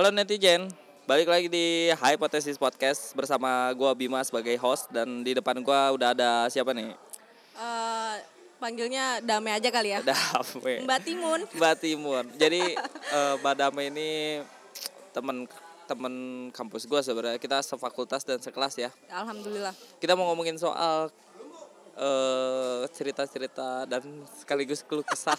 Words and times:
Halo 0.00 0.16
netizen, 0.16 0.64
balik 1.04 1.28
lagi 1.28 1.52
di 1.52 1.92
Hypothesis 1.92 2.56
Podcast 2.56 3.12
bersama 3.12 3.68
gua 3.76 3.92
Bima 3.92 4.24
sebagai 4.24 4.56
host 4.56 4.88
dan 4.88 5.20
di 5.20 5.36
depan 5.36 5.60
gua 5.60 5.92
udah 5.92 6.16
ada 6.16 6.48
siapa 6.48 6.72
nih? 6.72 6.96
Eh, 7.52 8.14
panggilnya 8.56 9.20
Dame 9.20 9.52
aja 9.52 9.68
kali 9.68 9.92
ya. 9.92 10.00
Dame. 10.08 10.88
Mbak 10.88 11.00
Timun. 11.04 11.40
Mbak 11.52 11.74
Timun. 11.84 12.24
Jadi 12.32 12.80
eh, 13.12 13.34
Mbak 13.44 13.54
Dame 13.60 13.92
ini 13.92 14.10
temen 15.12 15.44
temen 15.84 16.14
kampus 16.48 16.88
gua 16.88 17.04
sebenarnya 17.04 17.36
kita 17.36 17.60
sefakultas 17.60 18.24
dan 18.24 18.40
sekelas 18.40 18.80
ya. 18.80 18.88
Alhamdulillah. 19.12 19.76
Kita 20.00 20.16
mau 20.16 20.32
ngomongin 20.32 20.56
soal 20.56 21.12
eh, 22.00 22.88
cerita-cerita 22.88 23.84
dan 23.84 24.00
sekaligus 24.32 24.80
keluh 24.80 25.04
kesah. 25.04 25.36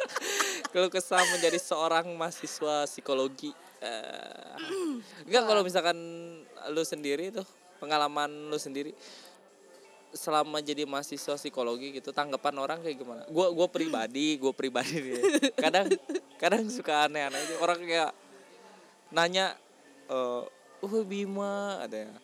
keluh 0.72 0.88
kesah 0.88 1.20
menjadi 1.36 1.60
seorang 1.60 2.08
mahasiswa 2.16 2.88
psikologi. 2.88 3.52
Eh, 3.82 4.54
enggak 5.26 5.42
kalau 5.42 5.62
misalkan 5.66 5.98
lu 6.70 6.82
sendiri 6.86 7.34
tuh 7.34 7.42
pengalaman 7.82 8.30
lu 8.46 8.54
sendiri 8.54 8.94
selama 10.14 10.62
jadi 10.62 10.86
mahasiswa 10.86 11.34
psikologi 11.34 11.98
gitu 11.98 12.14
tanggapan 12.14 12.54
orang 12.62 12.78
kayak 12.78 13.00
gimana? 13.00 13.22
Gua 13.26 13.50
gua 13.50 13.66
pribadi, 13.66 14.38
gua 14.38 14.54
pribadi 14.54 15.02
nih. 15.02 15.22
Kadang 15.58 15.90
kadang 16.38 16.62
suka 16.70 17.10
aneh-aneh 17.10 17.58
orang 17.58 17.80
kayak 17.82 18.12
nanya 19.10 19.58
eh 20.06 20.42
uh 20.82 21.02
Bima 21.02 21.82
ada 21.82 22.06
ya. 22.06 22.14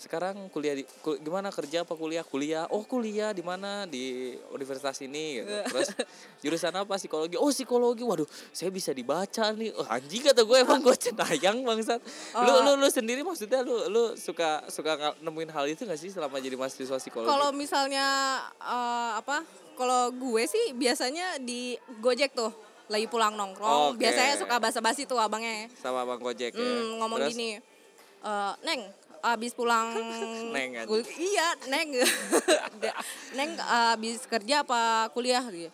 Sekarang 0.00 0.48
kuliah 0.48 0.72
di 0.72 0.84
ku- 1.04 1.20
gimana 1.20 1.52
kerja 1.52 1.84
apa 1.84 1.92
kuliah? 1.92 2.24
Kuliah. 2.24 2.64
Oh, 2.68 2.80
kuliah 2.82 3.30
di 3.30 3.44
mana? 3.44 3.84
Di 3.84 4.32
universitas 4.48 4.96
ini 4.98 5.38
gitu. 5.38 5.52
Terus 5.76 5.88
jurusan 6.40 6.72
apa? 6.72 6.96
Psikologi. 6.96 7.36
Oh, 7.36 7.52
psikologi. 7.52 8.00
Waduh, 8.00 8.24
saya 8.48 8.72
bisa 8.72 8.90
dibaca 8.90 9.52
nih. 9.52 9.76
Oh, 9.76 9.84
anjing 9.84 10.24
kata 10.24 10.40
gue 10.40 10.56
emang 10.56 10.80
gue 10.80 10.96
cenayang 10.96 11.60
bangsat. 11.60 12.00
Lu 12.32 12.52
lu 12.64 12.72
lu 12.76 12.88
sendiri 12.88 13.20
maksudnya 13.20 13.60
lu 13.60 13.76
lu 13.86 14.02
suka 14.16 14.64
suka 14.66 14.96
nemuin 15.20 15.52
hal 15.52 15.68
itu 15.68 15.84
gak 15.84 16.00
sih 16.00 16.08
selama 16.08 16.40
jadi 16.40 16.56
mahasiswa 16.56 16.96
psikologi? 16.96 17.28
Kalau 17.28 17.52
misalnya 17.52 18.06
eh, 18.56 19.12
apa? 19.14 19.44
Kalau 19.76 20.08
gue 20.10 20.42
sih 20.44 20.72
biasanya 20.72 21.36
di 21.36 21.76
Gojek 22.00 22.32
tuh 22.32 22.48
lagi 22.88 23.04
pulang 23.04 23.36
nongkrong. 23.36 23.94
Oke. 23.94 24.00
Biasanya 24.00 24.40
suka 24.40 24.56
basa-basi 24.56 25.04
tuh 25.04 25.16
abangnya. 25.16 25.68
sama 25.76 26.02
Bang 26.02 26.18
Gojek 26.18 26.50
ya. 26.50 26.58
Hmm, 26.58 26.98
ngomong 26.98 27.20
Terus? 27.20 27.32
gini. 27.32 27.48
eh, 28.20 28.52
neng, 28.62 28.80
abis 29.22 29.52
pulang 29.52 29.92
Neng 30.54 30.70
aja. 30.76 30.88
kul- 30.88 31.04
iya 31.16 31.48
neng. 31.68 31.88
Neng 33.36 33.50
abis 33.94 34.24
kerja 34.24 34.62
apa 34.62 35.08
kuliah 35.12 35.44
gitu. 35.48 35.70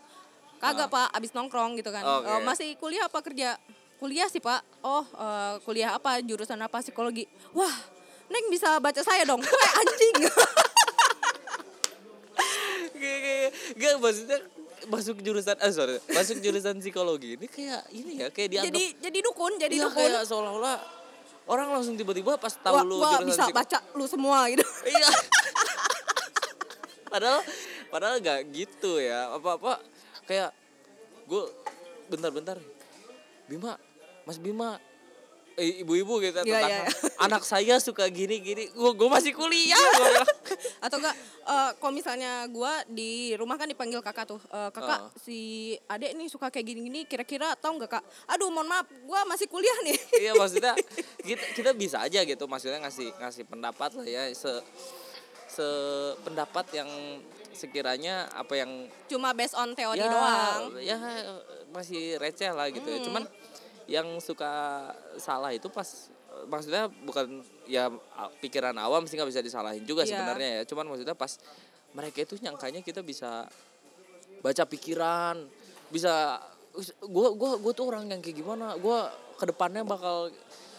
Kagak 0.56 0.88
pak 0.88 1.12
abis 1.12 1.30
nongkrong 1.30 1.76
gitu 1.76 1.90
kan. 1.90 2.02
Ah. 2.02 2.18
Oke. 2.18 2.28
"Eh, 2.28 2.40
masih 2.42 2.68
kuliah 2.76 3.04
apa 3.06 3.18
kerja? 3.20 3.54
Kuliah 3.96 4.26
sih 4.26 4.40
pak. 4.40 4.60
Oh 4.80 5.04
eh, 5.04 5.54
kuliah 5.62 5.94
apa? 5.94 6.18
Jurusan 6.20 6.58
apa? 6.58 6.80
Psikologi. 6.80 7.24
Wah 7.52 7.72
neng 8.26 8.50
bisa 8.50 8.76
baca 8.76 8.98
saya 9.00 9.22
dong. 9.22 9.38
Wah, 9.54 9.70
anjing. 9.76 10.16
Gak, 13.76 13.94
maksudnya 14.00 14.38
masuk 14.86 15.18
jurusan 15.20 15.56
ah 15.58 15.70
sorry. 15.70 15.98
Masuk 16.08 16.38
jurusan 16.40 16.78
psikologi 16.78 17.34
ini 17.34 17.46
kayak 17.46 17.82
ini 17.90 18.12
ya 18.18 18.28
kayak 18.30 18.48
dianggap 18.50 18.70
jadi 18.70 18.84
jadi 19.02 19.18
dukun 19.20 19.52
jadi 19.56 19.74
iya, 19.74 19.84
dukun. 19.88 19.98
kayak 19.98 20.22
seolah-olah 20.24 20.78
orang 21.46 21.68
langsung 21.72 21.94
tiba-tiba 21.94 22.34
pas 22.36 22.50
tahu 22.52 22.74
wah, 22.74 22.82
lu 22.82 22.96
wah, 22.98 23.22
bisa 23.22 23.46
psiko- 23.46 23.56
baca 23.56 23.78
lu 23.94 24.04
semua 24.06 24.38
gitu. 24.50 24.66
Iya. 24.90 25.08
Padahal 27.06 27.40
padahal 27.88 28.16
gak 28.18 28.40
gitu 28.50 28.98
ya. 28.98 29.30
Apa 29.32 29.56
apa 29.56 29.72
kayak 30.26 30.50
gue 31.26 31.42
bentar-bentar 32.10 32.58
Bima 33.46 33.78
Mas 34.26 34.38
Bima 34.38 34.78
ibu-ibu 35.56 36.20
gitu 36.20 36.36
Iya, 36.42 36.60
tetangga. 36.60 36.68
iya. 36.68 36.84
anak 37.26 37.42
saya 37.42 37.80
suka 37.80 38.04
gini 38.06 38.38
gini 38.38 38.68
gue 38.68 38.90
gue 38.92 39.08
masih 39.08 39.32
kuliah 39.32 39.80
gua 39.96 40.20
atau 40.84 41.00
enggak 41.00 41.16
eh, 41.42 41.70
kalau 41.76 41.92
misalnya 41.92 42.44
gua 42.46 42.84
di 42.86 43.32
rumah 43.34 43.56
kan 43.56 43.64
dipanggil 43.64 44.00
kakak 44.00 44.28
tuh. 44.28 44.40
Eh, 44.46 44.70
kakak 44.70 44.98
Oh. 44.98 45.12
si 45.18 45.38
adek 45.86 46.12
nih 46.12 46.28
suka 46.28 46.48
kayak 46.48 46.66
gini-gini 46.66 47.04
kira-kira 47.04 47.52
tahu 47.54 47.76
nggak 47.76 48.00
kak? 48.00 48.04
Aduh 48.28 48.48
mohon 48.48 48.68
maaf 48.68 48.84
gua 49.04 49.24
masih 49.24 49.46
kuliah 49.46 49.76
nih. 49.82 49.96
Iya 50.24 50.32
maksudnya 50.32 50.72
kita, 51.20 51.44
kita 51.56 51.70
bisa 51.72 52.00
aja 52.00 52.20
gitu 52.20 52.44
maksudnya 52.44 52.80
ngasih 52.80 53.12
ngasih 53.16 53.44
pendapat 53.44 53.90
lah 53.94 54.04
ya 54.04 54.22
se 54.30 54.52
se 55.46 55.66
pendapat 56.20 56.68
yang 56.74 56.90
sekiranya 57.52 58.28
apa 58.36 58.60
yang 58.60 58.68
cuma 59.08 59.32
based 59.32 59.56
on 59.56 59.72
teori 59.72 59.96
ya, 59.96 60.12
doang. 60.12 60.62
ya 60.76 60.96
masih 61.72 62.20
receh 62.20 62.52
lah 62.52 62.68
gitu 62.68 62.84
ya. 62.84 63.00
Cuman 63.00 63.24
yang 63.86 64.18
suka 64.18 64.90
salah 65.16 65.54
itu 65.54 65.70
pas 65.70 65.86
maksudnya 66.46 66.90
bukan 67.06 67.40
ya 67.64 67.88
pikiran 68.42 68.76
awam 68.76 69.06
sih 69.08 69.16
nggak 69.16 69.30
bisa 69.30 69.40
disalahin 69.40 69.86
juga 69.88 70.04
Iya. 70.04 70.10
sebenarnya 70.20 70.48
ya 70.60 70.62
cuman 70.68 70.84
maksudnya 70.92 71.16
pas 71.16 71.38
mereka 71.96 72.18
itu 72.20 72.36
nyangkanya 72.42 72.84
kita 72.84 73.00
bisa 73.00 73.48
baca 74.44 74.62
pikiran 74.68 75.48
bisa 75.88 76.42
gua 77.08 77.32
gua 77.32 77.56
gua 77.56 77.72
tuh 77.72 77.88
orang 77.88 78.10
yang 78.10 78.20
kayak 78.20 78.36
gimana 78.36 78.76
gua 78.76 79.08
ke 79.40 79.48
depannya 79.48 79.80
bakal 79.80 80.28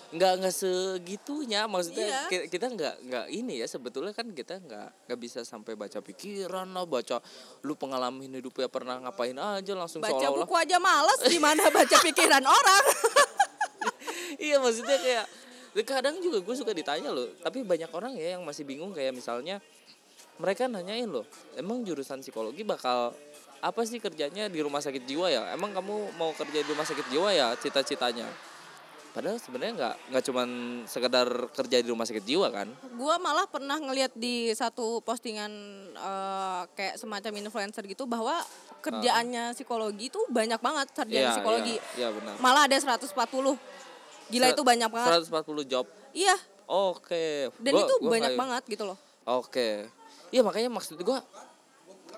nggak 0.07 0.33
nggak 0.39 0.55
segitunya. 0.55 1.67
Maksudnya 1.67 2.07
Iya. 2.07 2.21
ki- 2.27 2.47
kita 2.47 2.67
nggak 2.67 2.95
nggak 3.03 3.25
ini 3.29 3.59
ya 3.59 3.67
sebetulnya 3.67 4.11
kan 4.11 4.31
kita 4.31 4.57
nggak 4.57 4.87
nggak 5.05 5.19
bisa 5.19 5.43
sampai 5.43 5.75
baca 5.75 5.99
pikiran 5.99 6.67
lah 6.71 6.87
baca 6.87 7.19
lu 7.61 7.75
pengalaman 7.75 8.23
hidup 8.23 8.55
ya 8.55 8.67
pernah 8.67 8.97
ngapain 8.99 9.35
aja 9.35 9.73
langsung 9.75 9.99
baca 9.99 10.15
seolah-olah. 10.15 10.47
buku 10.47 10.55
aja 10.55 10.77
males 10.79 11.19
gimana 11.33 11.67
baca 11.67 11.95
pikiran 11.99 12.43
orang? 12.43 12.83
Iya 14.37 14.61
maksudnya 14.61 14.97
kayak 14.97 15.25
kadang 15.81 16.17
juga 16.19 16.41
gue 16.41 16.55
suka 16.55 16.69
ditanya 16.69 17.09
loh 17.09 17.25
tapi 17.39 17.61
banyak 17.61 17.89
orang 17.89 18.13
ya 18.13 18.37
yang 18.37 18.43
masih 18.45 18.65
bingung 18.65 18.93
kayak 18.93 19.13
misalnya 19.13 19.61
mereka 20.37 20.69
nanyain 20.69 21.09
loh 21.09 21.25
emang 21.55 21.81
jurusan 21.81 22.21
psikologi 22.21 22.61
bakal 22.61 23.13
apa 23.57 23.81
sih 23.81 23.97
kerjanya 23.97 24.45
di 24.45 24.61
rumah 24.61 24.77
sakit 24.77 25.01
jiwa 25.01 25.33
ya? 25.33 25.49
Emang 25.49 25.73
kamu 25.73 26.13
mau 26.13 26.29
kerja 26.29 26.61
di 26.61 26.69
rumah 26.69 26.85
sakit 26.85 27.09
jiwa 27.09 27.33
ya 27.33 27.57
cita-citanya 27.57 28.29
padahal 29.17 29.41
sebenarnya 29.41 29.73
nggak 29.75 29.95
nggak 30.07 30.23
cuman 30.23 30.49
sekedar 30.85 31.25
kerja 31.49 31.81
di 31.81 31.89
rumah 31.89 32.05
sakit 32.05 32.21
jiwa 32.21 32.47
kan? 32.47 32.69
Gua 32.93 33.17
malah 33.17 33.43
pernah 33.45 33.73
ngeliat 33.75 34.13
di 34.13 34.53
satu 34.53 35.01
postingan 35.01 35.49
eh, 35.91 36.61
kayak 36.71 36.95
semacam 36.95 37.31
influencer 37.35 37.81
gitu 37.83 38.05
bahwa 38.05 38.37
kerjaannya 38.77 39.51
psikologi 39.51 40.07
itu 40.07 40.21
banyak 40.27 40.61
banget 40.61 40.87
sarjana 40.93 41.17
Iya, 41.19 41.31
psikologi. 41.33 41.75
Iya, 41.75 41.97
iya, 41.97 42.07
benar. 42.11 42.33
malah 42.37 42.61
ada 42.63 42.77
140 42.77 43.09
gila 44.29 44.45
itu 44.47 44.61
banyak 44.61 44.85
banget. 44.87 45.11
140 45.25 45.65
job? 45.65 45.85
Iya. 46.13 46.37
Oke. 46.67 47.49
Dan 47.57 47.73
Gua- 47.73 47.83
itu 47.83 47.93
gua 47.97 48.11
banyak 48.13 48.31
kayak- 48.31 48.39
banget 48.39 48.63
gitu 48.69 48.83
loh. 48.85 48.97
Oke. 49.25 49.89
Iya 50.29 50.45
makanya 50.45 50.69
maksud 50.69 50.93
gua 51.01 51.25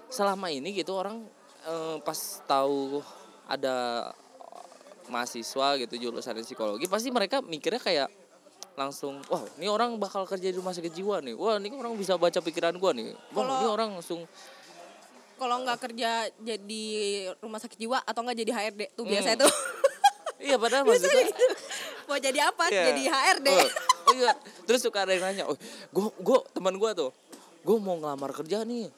selama 0.09 0.49
ini 0.49 0.73
gitu 0.73 0.91
orang 0.93 1.23
eh, 1.63 1.97
pas 2.01 2.19
tahu 2.43 2.99
ada 3.45 4.09
mahasiswa 5.09 5.67
gitu 5.77 5.93
jurusan 5.99 6.37
psikologi 6.39 6.85
pasti 6.85 7.09
mereka 7.09 7.41
mikirnya 7.41 7.77
kayak 7.77 8.09
langsung 8.73 9.19
wah 9.27 9.43
ini 9.57 9.65
orang 9.65 9.97
bakal 9.97 10.23
kerja 10.23 10.47
di 10.47 10.55
rumah 10.55 10.71
sakit 10.71 10.89
jiwa 10.89 11.19
nih 11.19 11.33
wah 11.33 11.57
ini 11.57 11.67
orang 11.69 11.93
bisa 11.93 12.15
baca 12.15 12.39
pikiran 12.39 12.71
gua 12.75 12.93
nih 12.93 13.11
wah 13.29 13.43
Kalau- 13.43 13.57
ini 13.57 13.67
orang 13.67 13.89
langsung 13.91 14.23
kalau 15.35 15.55
nggak 15.61 15.79
kerja 15.81 16.11
jadi 16.37 16.83
rumah 17.39 17.57
sakit 17.57 17.75
jiwa 17.75 17.99
atau 17.99 18.21
nggak 18.21 18.37
jadi 18.37 18.51
HRD 18.53 18.81
tuh 18.93 19.03
biasa 19.03 19.29
Hmm. 19.29 19.37
itu 19.37 19.47
iya 20.45 20.55
padahal 20.55 20.83
maksudnya 20.87 21.25
mau 22.05 22.17
jadi 22.17 22.39
apa 22.45 22.63
Iya. 22.67 22.83
jadi 22.87 23.03
HRD 23.07 23.47
Oh, 23.49 23.67
oh 24.07 24.13
iya. 24.15 24.33
Terus 24.63 24.81
suka 24.81 25.01
ada 25.01 25.13
yang 25.13 25.21
nanya, 25.23 25.43
"Oh, 25.45 25.53
gua 25.91 26.09
gua 26.17 26.39
teman 26.49 26.73
gua 26.73 26.91
tuh, 26.91 27.13
gua 27.61 27.77
mau 27.77 27.93
ngelamar 27.93 28.33
kerja 28.33 28.63
nih. 28.63 28.89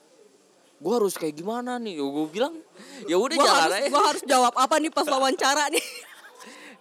Gua 0.81 0.98
harus 0.98 1.13
kayak 1.13 1.36
gimana 1.36 1.78
nih?" 1.78 1.95
Gua 1.95 2.25
bilang, 2.25 2.57
"Ya 3.06 3.16
udah 3.16 3.38
jalan 3.38 3.54
harus 3.63 3.78
aja." 3.78 3.88
gua 3.88 4.01
harus 4.04 4.24
jawab 4.25 4.54
apa 4.56 4.75
nih 4.78 4.89
pas 4.89 5.06
wawancara 5.06 5.69
nih 5.69 5.86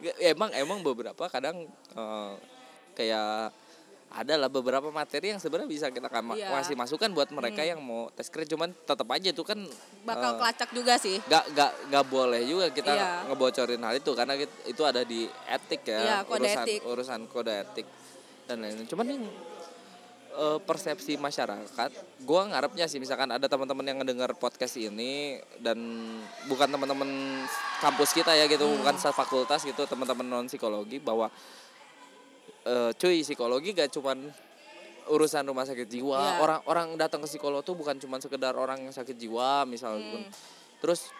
emang 0.33 0.51
emang 0.55 0.81
beberapa 0.81 1.29
kadang 1.29 1.69
eh, 1.93 2.33
kayak 2.93 3.53
ada 4.11 4.35
lah 4.35 4.49
beberapa 4.49 4.91
materi 4.91 5.31
yang 5.31 5.39
sebenarnya 5.39 5.71
bisa 5.71 5.87
kita 5.87 6.09
kama- 6.09 6.35
Iya. 6.35 6.51
kasih 6.53 6.75
masukan 6.75 7.15
buat 7.15 7.31
mereka 7.31 7.63
yang 7.63 7.79
mau 7.79 8.11
tes 8.11 8.27
kerja 8.27 8.51
cuman 8.51 8.75
tetap 8.75 9.07
aja 9.07 9.31
itu 9.31 9.45
kan 9.45 9.55
bakal 10.03 10.35
eh, 10.35 10.37
kelacak 10.37 10.71
juga 10.73 10.99
sih 10.99 11.23
nggak 11.23 11.45
nggak 11.55 11.71
nggak 11.87 12.05
boleh 12.09 12.43
juga 12.43 12.67
kita 12.71 12.91
Iya. 12.91 13.11
ngebocorin 13.29 13.79
hal 13.79 13.95
itu 13.95 14.11
karena 14.11 14.35
itu 14.41 14.83
ada 14.83 15.05
di 15.05 15.21
etik 15.47 15.83
ya 15.85 16.01
Iya, 16.01 16.17
kode 16.25 16.43
urusan 16.43 16.65
etik. 16.65 16.81
urusan 16.83 17.21
kode 17.29 17.53
etik 17.55 17.87
dan 18.45 18.57
lain-lain 18.59 18.89
cuman 18.89 19.07
yang 19.07 19.25
eh, 20.41 20.59
persepsi 20.59 21.21
masyarakat 21.21 21.91
gua 22.25 22.49
ngarepnya 22.49 22.89
sih 22.89 22.97
misalkan 22.97 23.29
ada 23.29 23.45
teman-teman 23.45 23.85
yang 23.85 24.01
ngedengar 24.01 24.33
podcast 24.35 24.81
ini 24.81 25.37
dan 25.61 25.77
bukan 26.49 26.65
teman-teman 26.67 27.09
kampus 27.79 28.17
kita 28.17 28.33
ya 28.33 28.49
gitu 28.49 28.65
Hmm. 28.65 28.81
bukan 28.81 28.97
fakultas 28.97 29.61
gitu 29.63 29.85
teman-teman 29.85 30.25
non 30.25 30.47
psikologi 30.49 30.97
bahwa 30.97 31.29
eh, 32.65 32.91
cuy 32.97 33.21
psikologi 33.21 33.73
gak 33.73 33.93
cuman 33.93 34.29
urusan 35.11 35.43
rumah 35.43 35.67
sakit 35.67 35.89
jiwa 35.91 36.17
Iya. 36.17 36.39
orang 36.39 36.61
orang 36.65 36.87
datang 36.95 37.21
ke 37.21 37.29
psikolog 37.29 37.61
tuh 37.61 37.75
bukan 37.75 37.99
cuman 37.99 38.21
sekedar 38.21 38.55
orang 38.55 38.81
yang 38.81 38.95
sakit 38.95 39.17
jiwa 39.17 39.67
misalnya 39.67 40.25
Hmm. 40.25 40.31
terus 40.81 41.11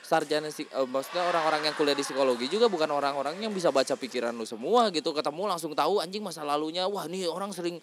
sarjana 0.00 0.48
sih 0.48 0.64
maksudnya 0.88 1.22
orang-orang 1.22 1.70
yang 1.70 1.74
kuliah 1.76 1.94
di 1.94 2.02
psikologi 2.02 2.48
juga 2.48 2.66
bukan 2.66 2.88
orang-orang 2.88 3.36
yang 3.38 3.52
bisa 3.52 3.68
baca 3.68 3.94
pikiran 3.94 4.32
lu 4.32 4.42
semua 4.42 4.88
gitu 4.90 5.12
ketemu 5.12 5.44
langsung 5.46 5.70
tahu 5.70 6.00
anjing 6.00 6.24
masa 6.24 6.40
lalunya 6.42 6.88
wah 6.88 7.04
nih 7.04 7.28
orang 7.28 7.52
sering 7.52 7.78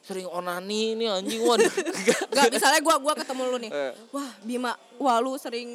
sering 0.00 0.24
onani 0.24 0.94
nih 0.94 1.08
anjing 1.10 1.42
waduh 1.42 1.68
Gak 2.32 2.48
misalnya 2.48 2.80
gua 2.80 2.96
gua 2.96 3.12
ketemu 3.12 3.42
lu 3.46 3.58
nih. 3.58 3.70
Eh. 3.70 3.92
Wah, 4.08 4.30
Bima, 4.40 4.72
wah 4.96 5.18
lu 5.18 5.34
sering 5.34 5.68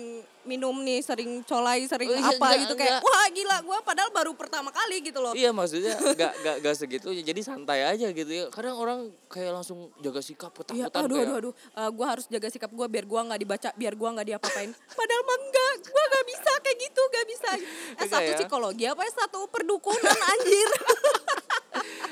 minum 0.44 0.75
nih, 0.78 1.00
sering 1.00 1.40
colai, 1.42 1.84
sering 1.84 2.08
Oh, 2.08 2.14
iya, 2.14 2.30
apa 2.30 2.36
enggak, 2.36 2.62
gitu 2.62 2.74
kayak 2.75 3.00
enggak. 3.00 3.08
wah 3.08 3.25
gila 3.30 3.58
gua 3.62 3.78
padahal 3.80 4.12
baru 4.12 4.31
pertama 4.34 4.70
kali 4.70 5.00
gitu 5.02 5.20
loh. 5.20 5.31
iya 5.31 5.50
maksudnya 5.50 5.96
gak, 6.20 6.34
gak, 6.38 6.56
gak 6.60 6.75
segitu 6.75 7.08
jadi 7.14 7.40
santai 7.40 7.80
aja 7.86 8.10
gitu 8.10 8.28
ya 8.28 8.46
kadang 8.50 8.75
orang 8.75 9.00
kayak 9.28 9.54
langsung 9.54 9.88
jaga 10.00 10.20
sikap 10.20 10.52
Iya, 10.68 10.92
ketakutan 10.92 11.00
aduh, 11.00 11.16
kayak 11.16 11.28
aduh, 11.30 11.38
aduh, 11.40 11.54
Eh, 11.80 11.90
gua 11.92 12.08
harus 12.10 12.26
jaga 12.28 12.48
sikap 12.48 12.69
gua 12.69 12.88
biar 12.88 13.06
gua 13.06 13.24
nggak 13.24 13.40
dibaca, 13.40 13.69
biar 13.74 13.94
gua 13.94 14.10
nggak 14.14 14.28
diapa-apain. 14.30 14.72
Padahal 14.74 15.22
mah 15.24 15.38
enggak, 15.40 15.74
gua 15.88 16.04
nggak 16.06 16.26
bisa 16.28 16.52
kayak 16.60 16.78
gitu, 16.81 17.02
nggak 17.04 17.26
bisa. 17.26 17.50
Eh 18.02 18.08
satu 18.10 18.26
ya? 18.26 18.36
psikologi 18.36 18.84
apa 18.86 19.02
ya 19.02 19.12
satu 19.16 19.40
perdukunan 19.48 20.18
anjir. 20.28 20.69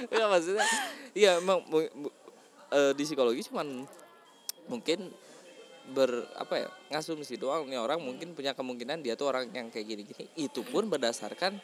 Enggak 0.08 0.28
maksudnya 0.30 0.66
iya 1.14 1.38
emang 1.38 1.60
eh, 2.72 2.92
di 2.94 3.04
psikologi 3.04 3.44
cuman 3.46 3.86
mungkin 4.66 5.12
ber 5.92 6.08
apa 6.38 6.54
ya 6.56 6.68
ngasumsi 6.90 7.36
doang 7.36 7.68
nih 7.68 7.76
orang 7.76 8.00
mungkin 8.00 8.32
punya 8.32 8.54
kemungkinan 8.54 9.02
dia 9.02 9.18
tuh 9.18 9.28
orang 9.28 9.50
yang 9.52 9.68
kayak 9.68 9.86
gini-gini 9.86 10.26
itu 10.36 10.62
pun 10.64 10.88
berdasarkan 10.88 11.58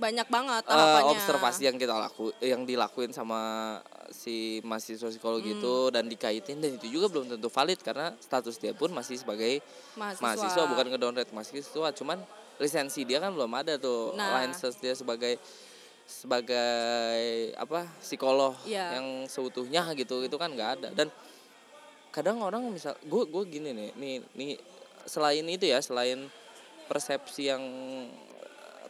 Banyak 0.00 0.32
banget 0.32 0.64
eh, 0.64 1.02
observasi 1.04 1.68
yang 1.68 1.76
kita 1.76 1.92
laku 1.92 2.32
yang 2.40 2.64
dilakuin 2.64 3.12
sama 3.12 3.76
si 4.08 4.56
mahasiswa 4.64 5.12
psikologi 5.12 5.52
itu 5.52 5.74
Hmm. 5.86 5.92
dan 5.92 6.04
dikaitin 6.08 6.56
dan 6.56 6.72
itu 6.72 6.88
juga 6.88 7.12
belum 7.12 7.36
tentu 7.36 7.52
valid 7.52 7.76
karena 7.84 8.16
status 8.16 8.56
dia 8.56 8.72
pun 8.72 8.88
masih 8.90 9.20
sebagai 9.20 9.60
mahasiswa. 9.92 10.24
mahasiswa 10.24 10.62
bukan 10.64 10.86
ngedowngrade 10.88 11.32
mahasiswa 11.36 11.88
cuman 11.92 12.16
lisensi 12.56 13.04
dia 13.04 13.20
kan 13.20 13.28
belum 13.32 13.52
ada 13.52 13.76
tuh 13.76 14.16
Nah. 14.16 14.40
license 14.40 14.80
dia 14.80 14.96
sebagai 14.96 15.36
sebagai 16.10 17.54
apa 17.54 17.86
psikolog 18.02 18.58
Iya. 18.66 18.98
yang 18.98 19.30
seutuhnya 19.30 19.86
gitu 19.94 20.26
itu 20.26 20.34
kan 20.34 20.50
nggak 20.50 20.70
ada. 20.82 20.88
Dan 20.90 21.06
kadang 22.10 22.42
orang 22.42 22.66
misal 22.74 22.98
gue 23.06 23.22
gue 23.30 23.42
gini 23.46 23.70
nih 23.70 23.90
nih 23.94 24.14
nih 24.34 24.50
selain 25.06 25.46
itu 25.46 25.70
ya 25.70 25.78
selain 25.78 26.26
persepsi 26.90 27.46
yang 27.46 27.62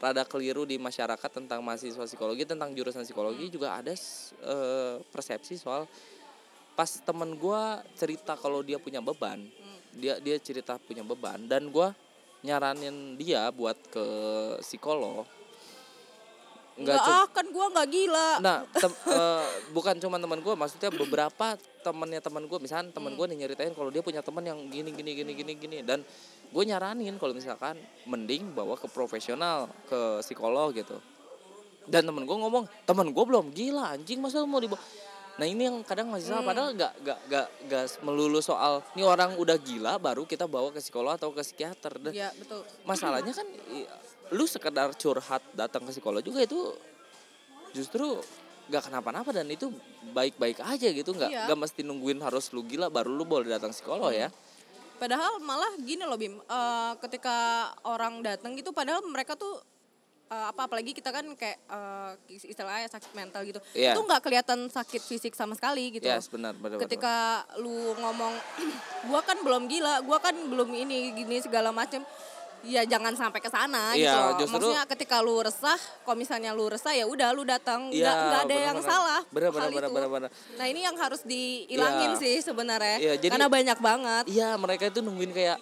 rada 0.01 0.25
keliru 0.25 0.65
di 0.65 0.81
masyarakat 0.81 1.29
tentang 1.29 1.61
mahasiswa 1.61 2.09
psikologi 2.09 2.49
tentang 2.49 2.73
jurusan 2.73 3.05
psikologi 3.05 3.53
juga 3.53 3.77
ada 3.77 3.93
eh, 3.93 4.97
persepsi 5.13 5.61
soal 5.61 5.85
pas 6.73 6.89
temen 6.89 7.37
gue 7.37 7.63
cerita 8.01 8.33
kalau 8.41 8.65
dia 8.65 8.81
punya 8.81 9.05
beban 9.05 9.45
dia 9.93 10.17
dia 10.17 10.41
cerita 10.41 10.81
punya 10.81 11.05
beban 11.05 11.45
dan 11.45 11.69
gue 11.69 11.89
nyaranin 12.41 13.21
dia 13.21 13.53
buat 13.53 13.77
ke 13.93 14.07
psikolog 14.65 15.29
Enggak 16.81 16.97
cu- 17.05 17.13
ah, 17.13 17.27
kan 17.29 17.47
gua 17.53 17.67
nggak 17.69 17.89
gila. 17.93 18.29
Nah, 18.41 18.59
tem- 18.73 19.01
eh, 19.21 19.45
bukan 19.77 19.95
cuma 20.01 20.17
teman 20.17 20.41
gue, 20.41 20.55
maksudnya 20.57 20.89
beberapa 20.89 21.47
temannya 21.85 22.21
teman 22.25 22.45
gue, 22.49 22.59
misalnya 22.61 22.89
teman 22.89 23.13
gue 23.13 23.27
nih 23.29 23.45
nyeritain 23.45 23.73
kalau 23.77 23.93
dia 23.93 24.01
punya 24.01 24.25
teman 24.25 24.41
yang 24.41 24.57
gini 24.73 24.89
gini 24.93 25.13
gini 25.13 25.33
gini 25.37 25.53
gini 25.57 25.79
dan 25.85 26.01
gue 26.51 26.63
nyaranin 26.65 27.21
kalau 27.21 27.37
misalkan 27.37 27.77
mending 28.09 28.57
bawa 28.57 28.81
ke 28.81 28.89
profesional, 28.89 29.69
ke 29.87 30.25
psikolog 30.25 30.73
gitu. 30.73 30.97
Dan 31.85 32.09
temen 32.09 32.25
gue 32.25 32.37
ngomong, 32.37 32.65
temen 32.89 33.13
gue 33.13 33.25
belum 33.25 33.53
gila 33.53 33.93
anjing 33.93 34.21
masa 34.21 34.41
mau 34.49 34.61
dibawa. 34.61 34.81
Nah 35.41 35.49
ini 35.49 35.63
yang 35.65 35.81
kadang 35.81 36.13
masih 36.13 36.29
salah, 36.29 36.45
padahal 36.45 36.77
gak, 36.77 36.93
gak, 37.01 37.19
gak, 37.27 37.47
gak 37.65 37.85
melulu 38.01 38.39
soal 38.39 38.85
ini 38.93 39.01
orang 39.01 39.35
udah 39.35 39.57
gila 39.57 39.97
baru 39.97 40.29
kita 40.29 40.45
bawa 40.45 40.69
ke 40.69 40.79
psikolog 40.79 41.17
atau 41.17 41.33
ke 41.33 41.41
psikiater. 41.41 41.97
Dan 41.97 42.13
Iya, 42.13 42.29
betul. 42.37 42.61
masalahnya 42.85 43.33
kan 43.33 43.49
i- 43.73 43.89
lu 44.31 44.45
sekedar 44.45 44.93
curhat 44.93 45.41
datang 45.51 45.83
ke 45.83 45.91
psikolog 45.91 46.21
juga 46.21 46.45
itu 46.45 46.77
justru 47.73 48.21
nggak 48.69 48.83
kenapa-napa 48.85 49.33
dan 49.33 49.49
itu 49.49 49.67
baik-baik 50.13 50.61
aja 50.61 50.87
gitu 50.87 51.11
nggak 51.11 51.27
Iya. 51.27 51.43
nggak 51.49 51.59
mesti 51.59 51.81
nungguin 51.83 52.21
harus 52.21 52.53
lu 52.53 52.63
gila 52.63 52.87
baru 52.87 53.11
lu 53.11 53.25
boleh 53.25 53.49
datang 53.49 53.73
psikolog 53.73 54.13
ya 54.13 54.31
Padahal 54.95 55.41
malah 55.41 55.73
gini 55.81 56.05
loh 56.05 56.15
Bim, 56.15 56.37
eh, 56.37 56.93
ketika 57.01 57.37
orang 57.83 58.21
datang 58.21 58.53
gitu 58.53 58.71
padahal 58.71 59.01
mereka 59.03 59.33
tuh 59.33 59.57
eh, 60.31 60.45
apa 60.47 60.61
apalagi 60.65 60.95
kita 60.95 61.11
kan 61.11 61.27
kayak 61.35 61.59
eh, 61.67 62.11
istilahnya 62.41 62.87
sakit 62.87 63.11
mental 63.13 63.43
gitu. 63.43 63.59
Iya. 63.73 63.93
Itu 63.93 64.01
nggak 64.01 64.23
kelihatan 64.23 64.71
sakit 64.71 65.03
fisik 65.03 65.35
sama 65.35 65.53
sekali 65.53 65.91
gitu. 65.93 66.07
loh. 66.07 66.23
benar 66.31 66.55
benar 66.55 66.77
benar. 66.77 66.83
Ketika 66.87 67.15
lu 67.57 67.75
ngomong 67.97 68.33
gua 69.11 69.21
kan 69.21 69.37
belum 69.37 69.67
gila, 69.67 70.01
gua 70.01 70.19
kan 70.19 70.35
belum 70.35 70.71
ini 70.71 71.13
gini 71.13 71.43
segala 71.43 71.71
macem 71.71 72.07
Ya 72.61 72.85
jangan 72.85 73.17
sampai 73.17 73.41
ke 73.41 73.49
sana 73.49 73.97
gitu 73.97 74.05
Iya, 74.05 74.13
loh. 74.13 74.37
justru- 74.37 74.53
Maksudnya 74.69 74.85
ketika 74.85 75.25
lu 75.25 75.41
resah, 75.41 75.81
kalau 76.05 76.13
misalnya 76.13 76.53
lu 76.53 76.69
resah 76.69 76.93
ya 76.93 77.09
udah 77.09 77.33
lu 77.33 77.41
datang, 77.41 77.89
nggak 77.89 77.97
Iya, 77.97 78.13
nggak 78.13 78.43
ada 78.45 78.53
yang 78.53 78.77
benar-benar. 78.77 78.93
salah. 78.93 79.21
Benar, 79.33 79.49
hal 79.49 79.57
benar, 79.57 79.71
benar, 79.73 79.81
itu. 79.81 79.95
benar, 79.97 80.11
benar. 80.13 80.31
Nah 80.61 80.67
ini 80.69 80.81
yang 80.85 80.93
harus 80.95 81.25
dihilangin 81.25 82.13
Iya. 82.13 82.21
sih 82.21 82.35
sebenarnya, 82.45 82.97
Iya, 83.01 83.15
jadi- 83.17 83.33
karena 83.33 83.49
banyak 83.49 83.79
banget. 83.81 84.25
iya 84.29 84.49
mereka 84.55 84.85
itu 84.87 85.01
nungguin 85.01 85.33
kayak 85.33 85.57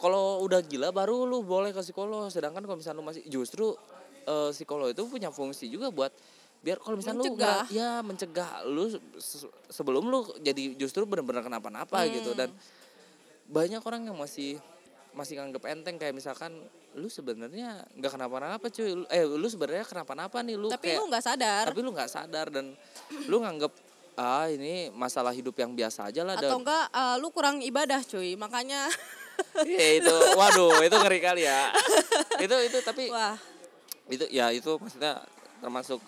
kalau 0.00 0.24
udah 0.40 0.60
gila 0.60 0.88
baru 0.90 1.22
lu 1.22 1.42
boleh 1.42 1.70
ke 1.70 1.80
psikolog 1.80 2.26
sedangkan 2.26 2.60
kalau 2.60 2.74
misalnya 2.74 2.98
lu 2.98 3.06
masih 3.06 3.22
justru 3.26 3.76
eh, 4.22 4.50
psikolog 4.50 4.88
itu 4.88 5.04
punya 5.04 5.28
fungsi 5.28 5.66
juga 5.66 5.88
buat 5.88 6.10
biar 6.58 6.76
kalau 6.76 6.92
misalnya 6.94 7.20
lu 7.20 7.24
Mencegah. 7.26 7.44
nggak- 7.62 7.68
ya 7.70 7.90
mencegah 8.00 8.50
lu 8.66 8.84
se- 9.14 9.48
sebelum 9.66 10.04
lu 10.04 10.20
jadi 10.38 10.74
justru 10.74 11.04
benar-benar 11.04 11.40
kenapa-napa 11.42 12.00
Hmm. 12.00 12.12
gitu 12.12 12.32
dan 12.32 12.52
banyak 13.46 13.80
orang 13.80 14.04
yang 14.04 14.14
masih 14.14 14.60
masih 15.10 15.36
nganggep 15.36 15.64
enteng 15.66 15.96
kayak 15.96 16.12
misalkan 16.12 16.52
lu 16.92 17.08
sebenarnya 17.08 17.82
nggak 17.92 18.12
kenapa-napa 18.12 18.66
cuy 18.68 18.92
Lu- 18.94 19.08
eh 19.08 19.24
lu 19.24 19.46
sebenarnya 19.46 19.82
kenapa-napa 19.84 20.38
nih 20.40 20.54
lu 20.54 20.68
Tapi 20.68 20.84
kayak 20.86 20.98
lu 20.98 21.06
nggak 21.06 21.24
sadar. 21.24 21.64
tapi 21.66 21.80
lu 21.80 21.90
nggak 21.90 22.10
sadar 22.10 22.46
dan 22.48 22.66
lu 23.26 23.36
nganggep 23.38 23.72
ah 24.14 24.46
ini 24.46 24.72
masalah 24.92 25.30
hidup 25.30 25.56
yang 25.56 25.72
biasa 25.72 26.12
aja 26.12 26.22
lah 26.22 26.34
dan 26.34 26.46
atau 26.46 26.60
enggak 26.60 26.84
eh, 26.86 27.16
lu 27.16 27.28
kurang 27.30 27.58
ibadah 27.58 28.00
cuy 28.02 28.36
makanya 28.36 28.84
ya 29.66 29.88
itu. 30.00 30.16
Waduh 30.36 30.80
itu 30.82 30.96
ngeri 30.96 31.18
kali 31.20 31.42
ya. 31.44 31.70
Itu 32.40 32.56
itu 32.60 32.78
tapi 32.80 33.08
wah. 33.10 33.36
itu 34.10 34.26
ya 34.28 34.50
itu 34.50 34.74
maksudnya 34.76 35.22
termasuk 35.62 36.02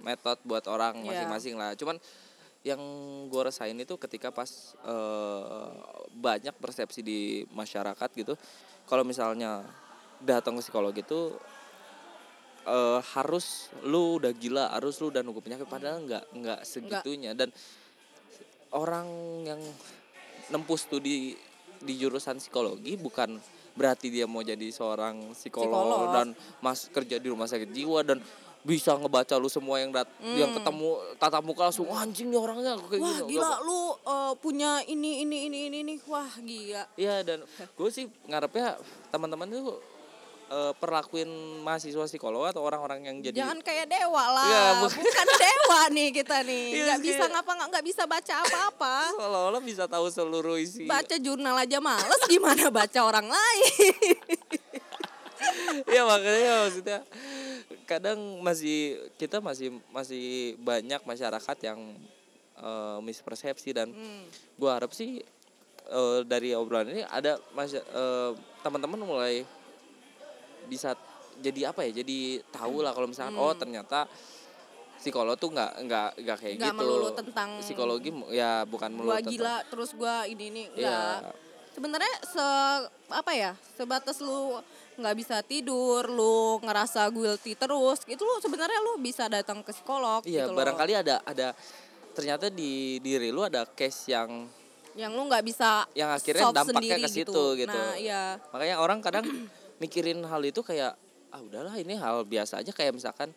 metode 0.00 0.40
buat 0.44 0.64
orang 0.68 1.02
Iya. 1.02 1.26
masing-masing 1.26 1.54
lah. 1.58 1.72
Cuman 1.76 1.96
yang 2.66 2.80
gue 3.30 3.42
rasain 3.46 3.76
itu 3.78 3.94
ketika 3.94 4.34
pas 4.34 4.48
eh, 4.82 5.68
banyak 6.10 6.54
persepsi 6.58 6.98
di 6.98 7.20
masyarakat 7.54 8.10
gitu 8.18 8.34
kalau 8.90 9.06
misalnya 9.06 9.62
datang 10.18 10.58
ke 10.58 10.66
psikolog 10.66 10.90
itu 10.90 11.36
eh, 12.66 13.00
harus 13.14 13.70
lu 13.86 14.18
udah 14.18 14.32
gila 14.34 14.74
harus 14.74 14.98
lu 14.98 15.14
udah 15.14 15.22
nunggu 15.22 15.42
penyakit 15.44 15.66
padahal 15.70 16.02
nggak 16.02 16.24
nggak 16.34 16.60
segitunya. 16.66 17.32
Dan 17.38 17.54
orang 18.74 19.06
yang 19.46 19.60
nempuh 20.50 20.78
studi 20.78 21.34
di 21.82 21.94
jurusan 22.00 22.38
psikologi 22.40 22.96
bukan 22.96 23.36
berarti 23.76 24.08
dia 24.08 24.24
mau 24.24 24.40
jadi 24.40 24.72
seorang 24.72 25.36
psikolog, 25.36 25.68
Psikolog. 25.68 26.14
dan 26.16 26.26
mas 26.64 26.88
kerja 26.88 27.20
di 27.20 27.28
rumah 27.28 27.44
sakit 27.44 27.70
jiwa 27.76 28.00
dan 28.00 28.18
bisa 28.66 28.98
ngebaca 28.98 29.38
lu 29.38 29.46
semua 29.46 29.78
yang 29.78 29.94
dat 29.94 30.10
yang 30.34 30.50
ketemu 30.50 30.98
tatap 31.22 31.38
muka 31.46 31.70
langsung 31.70 31.86
"Wah, 31.86 32.02
anjing 32.02 32.34
nih 32.34 32.40
orangnya 32.40 32.74
kayak 32.90 32.98
wah 32.98 33.18
gini." 33.22 33.30
gila 33.38 33.56
lu 33.62 33.80
eh, 34.02 34.32
punya 34.42 34.70
ini 34.90 35.22
ini 35.22 35.46
ini 35.46 35.58
ini 35.70 35.78
ini 35.86 35.94
wah 36.10 36.26
gila 36.42 36.82
Iya 36.98 37.22
dan 37.22 37.46
gue 37.46 37.90
sih 37.94 38.10
ngarepnya 38.26 38.74
teman-teman 39.14 39.46
tuh 39.46 39.78
eh, 40.46 40.72
perlakuin 40.74 41.26
mahasiswa 41.60 42.06
psikolog 42.06 42.46
atau 42.46 42.60
orang-orang 42.60 43.02
yang 43.02 43.16
jadi 43.20 43.36
jangan 43.40 43.58
kayak 43.60 43.86
dewa 43.86 44.24
lah. 44.30 44.78
Bu- 44.80 44.94
bukan 44.94 45.26
dewa 45.36 45.80
nih 45.90 46.08
kita 46.12 46.36
nih. 46.42 46.66
Iya, 46.76 46.82
nggak 46.88 47.00
bisa 47.02 47.24
ngapa 47.26 47.52
nggak 47.68 47.84
bisa 47.84 48.02
baca 48.04 48.34
apa-apa. 48.40 48.94
Seolah-olah 49.18 49.60
bisa 49.60 49.84
tahu 49.84 50.06
seluruh 50.06 50.56
isi. 50.56 50.86
baca 50.86 51.16
jurnal 51.16 51.56
aja 51.56 51.78
males. 51.78 52.20
Gimana 52.26 52.68
baca 52.68 53.00
orang 53.00 53.26
lain? 53.26 53.72
Iya 55.86 56.02
makanya 56.02 56.64
maksudnya 56.64 56.98
kadang 57.84 58.18
masih 58.40 58.98
kita 59.14 59.38
masih 59.38 59.68
masih 59.90 60.24
banyak 60.58 60.98
masyarakat 60.98 61.56
yang 61.62 61.78
eh, 62.56 62.98
mispersepsi 63.00 63.70
dan 63.70 63.92
Hmm. 63.92 64.24
gue 64.56 64.66
harap 64.66 64.90
sih 64.90 65.20
eh, 65.86 66.18
dari 66.24 66.50
obrolan 66.50 66.88
ini 66.88 67.04
ada 67.04 67.36
eh, 67.60 68.30
teman-teman 68.58 68.98
mulai 68.98 69.44
bisa 70.66 70.92
jadi 71.36 71.70
apa 71.70 71.84
ya 71.84 72.00
jadi 72.00 72.18
tahu 72.48 72.80
lah 72.80 72.90
kalau 72.90 73.06
misalkan 73.06 73.34
oh 73.34 73.52
ternyata 73.52 74.04
psikolog 74.96 75.36
tuh 75.36 75.50
nggak 75.50 75.72
nggak 75.82 76.08
nggak 76.18 76.36
kayak 76.36 76.52
Hmm. 76.52 76.58
Nggak 76.58 76.72
gitu 76.72 76.80
melulu 76.82 77.08
tentang 77.12 77.48
psikologi 77.60 78.10
ya 78.32 78.64
bukan 78.64 78.90
melulu 78.90 79.08
gua 79.08 79.18
tentang- 79.18 79.32
gila 79.32 79.56
terus 79.66 79.90
gua 79.92 80.14
ini 80.24 80.44
ini 80.48 80.62
Iya. 80.72 80.88
enggak 80.88 81.18
sebenarnya 81.70 82.14
se 82.24 82.46
apa 83.06 83.32
ya 83.32 83.52
sebatas 83.70 84.16
lu 84.18 84.56
nggak 84.96 85.12
bisa 85.14 85.36
tidur 85.44 86.08
lu 86.08 86.56
ngerasa 86.58 87.04
guilty 87.10 87.52
terus 87.52 88.00
itu 88.06 88.16
lu 88.18 88.40
sebenarnya 88.40 88.80
lu 88.80 88.96
bisa 88.96 89.28
datang 89.28 89.60
ke 89.60 89.70
psikolog 89.70 90.24
Iya, 90.24 90.48
gitu 90.48 90.50
loh. 90.50 90.58
barangkali 90.58 90.92
ada 90.96 91.20
ada 91.20 91.52
ternyata 92.10 92.48
di 92.48 92.96
diri 92.98 93.28
lu 93.28 93.44
ada 93.44 93.68
case 93.68 94.08
yang 94.08 94.48
yang 94.96 95.12
lu 95.12 95.28
nggak 95.28 95.44
bisa 95.44 95.84
yang 95.92 96.08
akhirnya 96.08 96.48
dampaknya 96.48 96.96
ke 96.96 97.08
situ 97.12 97.42
gitu. 97.54 97.68
Nah, 97.68 97.92
iya. 98.00 98.40
Makanya 98.48 98.80
orang 98.80 99.04
kadang 99.04 99.28
mikirin 99.78 100.24
hal 100.24 100.42
itu 100.42 100.60
kayak 100.60 100.96
ah 101.28 101.40
udahlah 101.40 101.74
ini 101.76 101.94
hal 101.94 102.24
biasa 102.24 102.62
aja 102.64 102.72
kayak 102.72 102.96
misalkan 102.96 103.28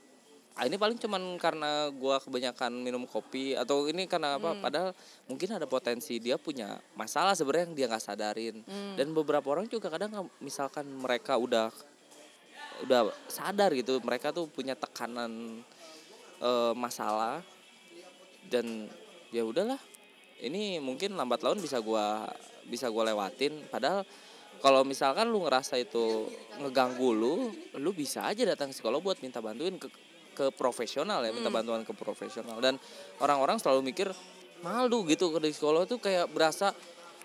ah 0.56 0.68
ini 0.68 0.76
paling 0.76 1.00
cuman 1.00 1.40
karena 1.40 1.88
gua 1.96 2.20
kebanyakan 2.20 2.72
minum 2.76 3.08
kopi 3.08 3.56
atau 3.56 3.88
ini 3.88 4.04
karena 4.06 4.36
apa 4.36 4.52
Hmm. 4.52 4.62
padahal 4.62 4.90
mungkin 5.26 5.56
ada 5.56 5.64
potensi 5.64 6.20
dia 6.20 6.36
punya 6.36 6.76
masalah 6.94 7.32
sebenarnya 7.32 7.72
yang 7.72 7.76
dia 7.76 7.86
nggak 7.88 8.04
sadarin 8.04 8.56
Hmm. 8.64 8.96
dan 9.00 9.08
beberapa 9.12 9.48
orang 9.50 9.68
juga 9.68 9.88
kadang 9.88 10.28
misalkan 10.40 10.84
mereka 10.88 11.40
udah 11.40 11.72
udah 12.80 13.12
sadar 13.28 13.76
gitu 13.76 14.00
mereka 14.00 14.32
tuh 14.32 14.48
punya 14.48 14.76
tekanan 14.76 15.64
eh, 16.40 16.74
masalah 16.76 17.44
dan 18.48 18.88
ya 19.30 19.44
udahlah 19.44 19.80
ini 20.40 20.80
mungkin 20.80 21.16
lambat 21.16 21.44
laun 21.44 21.60
bisa 21.60 21.80
gua 21.80 22.28
bisa 22.64 22.88
gua 22.88 23.12
lewatin 23.12 23.68
padahal 23.68 24.08
kalau 24.60 24.84
misalkan 24.84 25.26
lu 25.26 25.42
ngerasa 25.42 25.76
itu 25.76 26.28
ngeganggu 26.58 27.10
lu 27.12 27.34
lu 27.74 27.92
bisa 27.92 28.24
aja 28.24 28.44
datang 28.46 28.70
ke 28.70 28.76
psikolog 28.76 29.00
buat 29.02 29.20
minta 29.20 29.40
bantuin 29.40 29.76
ke 29.76 29.88
ke 30.32 30.46
profesional 30.52 31.20
ya 31.22 31.32
minta 31.32 31.50
bantuan 31.50 31.82
ke 31.82 31.92
profesional 31.92 32.60
dan 32.60 32.80
orang-orang 33.18 33.58
selalu 33.58 33.84
mikir 33.86 34.08
malu 34.60 35.04
gitu 35.06 35.32
ke 35.32 35.40
psikolog 35.46 35.84
tuh 35.84 35.98
kayak 35.98 36.28
berasa 36.28 36.72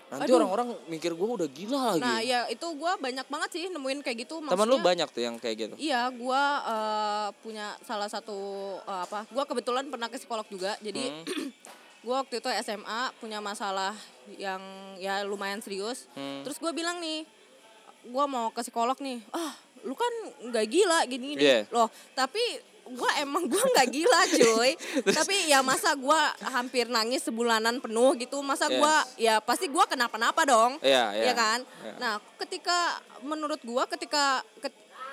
nanti 0.05 0.29
Aduh. 0.29 0.37
orang-orang 0.37 0.67
mikir 0.85 1.11
gua 1.11 1.33
udah 1.35 1.49
gila 1.49 1.79
lagi 1.91 2.03
Nah, 2.03 2.21
ya 2.21 2.45
itu 2.45 2.67
gua 2.73 2.93
banyak 2.95 3.25
banget 3.25 3.49
sih 3.51 3.63
nemuin 3.67 3.99
kayak 3.99 4.17
gitu. 4.21 4.37
teman 4.37 4.53
lu 4.53 4.77
Maksudnya- 4.77 4.85
banyak 4.85 5.07
tuh 5.09 5.21
yang 5.23 5.35
kayak 5.35 5.55
gitu 5.57 5.75
Iya, 5.75 6.13
gua 6.13 6.41
eh, 6.61 7.27
punya 7.41 7.73
salah 7.81 8.05
satu 8.05 8.37
eh, 8.79 9.01
apa? 9.01 9.25
Gua 9.27 9.43
kebetulan 9.43 9.89
pernah 9.89 10.05
ke 10.05 10.15
psikolog 10.15 10.45
juga. 10.45 10.77
Jadi 10.79 11.03
Hmm. 11.09 11.25
gua 12.05 12.21
waktu 12.21 12.37
itu 12.37 12.49
SMA 12.61 13.09
punya 13.17 13.41
masalah 13.41 13.97
yang 14.37 14.61
ya 14.95 15.25
lumayan 15.25 15.59
serius. 15.59 16.05
Hmm. 16.13 16.45
Terus 16.45 16.61
gua 16.61 16.69
bilang 16.69 17.01
nih, 17.01 17.25
gua 18.07 18.29
mau 18.29 18.53
ke 18.53 18.61
psikolog 18.61 18.95
nih. 19.01 19.25
Ah, 19.33 19.57
lu 19.81 19.97
kan 19.97 20.13
nggak 20.45 20.65
gila 20.69 20.99
gini 21.09 21.33
gini. 21.33 21.41
Iya. 21.41 21.65
Loh, 21.73 21.89
tapi 22.13 22.39
gua 22.85 23.09
emang 23.17 23.49
gua 23.49 23.65
nggak 23.65 23.89
gila 23.89 24.19
cuy 24.37 24.77
tapi 25.09 25.49
ya 25.49 25.65
masa 25.65 25.97
gua 25.97 26.29
hampir 26.53 26.85
nangis 26.85 27.25
sebulanan 27.25 27.81
penuh 27.81 28.13
gitu 28.13 28.37
masa 28.45 28.69
Yes. 28.69 28.77
gua 28.77 28.93
ya 29.17 29.35
pasti 29.41 29.65
gua 29.65 29.89
kenapa-napa 29.89 30.45
dong 30.45 30.77
Iya, 30.85 31.17
iya. 31.17 31.23
ya 31.25 31.33
kan 31.33 31.59
Iya. 31.65 31.93
nah 31.97 32.13
ketika 32.37 33.01
menurut 33.25 33.57
gua 33.65 33.89
ketika 33.89 34.45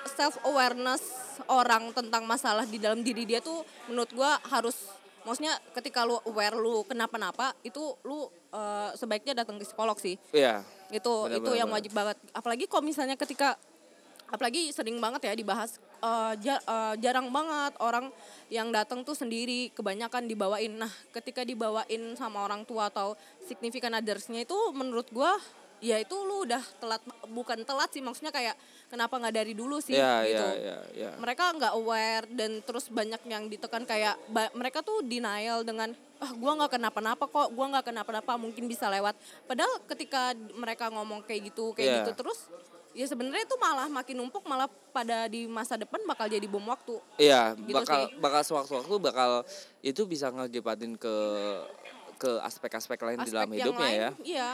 self 0.05 0.37
awareness 0.45 1.01
orang 1.49 1.89
tentang 1.97 2.29
masalah 2.29 2.61
di 2.69 2.77
dalam 2.77 3.01
diri 3.01 3.25
dia 3.25 3.41
tuh 3.41 3.65
menurut 3.89 4.13
gua 4.13 4.37
harus 4.53 4.77
maksudnya 5.23 5.55
ketika 5.75 6.03
lu 6.03 6.19
aware 6.27 6.55
lu 6.55 6.83
kenapa-napa 6.87 7.55
itu 7.63 7.95
lu 8.03 8.27
eh, 8.51 8.89
sebaiknya 8.95 9.43
datang 9.43 9.59
ke 9.59 9.65
psikolog 9.67 9.97
sih. 9.99 10.15
Iya. 10.31 10.63
Itu 10.93 11.27
Benar, 11.27 11.39
itu 11.39 11.51
yang 11.57 11.69
wajib 11.71 11.91
banget. 11.95 12.17
Apalagi 12.35 12.65
kalau 12.69 12.83
misalnya 12.85 13.15
ketika 13.17 13.55
apalagi 14.33 14.73
sering 14.73 14.97
banget 14.97 15.29
ya 15.29 15.33
dibahas 15.37 15.77
eh, 16.01 16.33
ja- 16.43 16.63
eh, 16.63 16.95
jarang 16.99 17.29
banget 17.29 17.73
orang 17.79 18.09
yang 18.49 18.69
datang 18.73 19.01
tuh 19.05 19.15
sendiri 19.15 19.71
kebanyakan 19.73 20.27
dibawain. 20.27 20.75
Nah 20.75 20.91
ketika 21.15 21.41
dibawain 21.47 22.13
sama 22.19 22.43
orang 22.43 22.67
tua 22.67 22.91
atau 22.91 23.15
significant 23.47 23.97
others-nya 23.97 24.43
itu 24.43 24.57
menurut 24.75 25.07
gua 25.09 25.35
ya 25.83 25.99
itu 25.99 26.15
lu 26.15 26.47
udah 26.47 26.63
telat 26.79 27.03
bukan 27.27 27.59
telat 27.67 27.91
sih 27.91 27.99
maksudnya 27.99 28.31
kayak 28.31 28.55
kenapa 28.93 29.17
nggak 29.17 29.33
dari 29.33 29.53
dulu 29.53 29.77
sih 29.77 29.91
iya 29.91 30.21
gitu 30.21 30.37
iya 30.37 30.53
iya 30.55 30.77
iya 30.93 31.11
mereka 31.17 31.49
nggak 31.51 31.73
aware 31.73 32.29
dan 32.29 32.61
terus 32.61 32.85
banyak 32.87 33.17
yang 33.25 33.49
ditekan 33.49 33.83
kayak 33.83 34.13
mereka 34.53 34.79
tuh 34.79 35.01
denial 35.01 35.61
dengan 35.61 35.89
ah 36.17 36.31
gua 36.31 36.53
nggak 36.55 36.77
kenapa-napa 36.77 37.25
kok 37.25 37.49
gua 37.49 37.65
nggak 37.67 37.85
kenapa-napa 37.85 38.37
mungkin 38.37 38.63
bisa 38.65 38.85
lewat 38.87 39.17
padahal 39.43 39.81
ketika 39.87 40.31
mereka 40.53 40.87
ngomong 40.87 41.21
kayak 41.21 41.49
gitu 41.49 41.73
kayak 41.73 41.89
Iya. 41.89 41.97
gitu 41.99 42.11
terus 42.15 42.39
ya 42.93 43.03
sebenarnya 43.03 43.43
itu 43.43 43.57
malah 43.57 43.89
makin 43.89 44.13
numpuk 44.15 44.45
malah 44.45 44.69
pada 44.93 45.25
di 45.25 45.49
masa 45.49 45.73
depan 45.73 45.97
bakal 46.05 46.29
jadi 46.29 46.45
bom 46.45 46.61
waktu 46.63 47.01
Iya, 47.17 47.57
Gitu 47.57 47.73
bakal 47.73 47.99
sih. 48.05 48.21
bakal 48.21 48.41
sewaktu-waktu 48.45 48.95
bakal 49.01 49.31
itu 49.81 50.01
bisa 50.05 50.29
ngegibatin 50.29 50.93
ke 50.93 51.15
ke 52.15 52.29
aspek-aspek 52.39 52.95
lain 53.01 53.19
di 53.19 53.33
dalam 53.33 53.49
aspek 53.49 53.59
hidupnya 53.59 53.83
lain 53.83 53.97
ya. 53.97 54.09
iya 54.23 54.49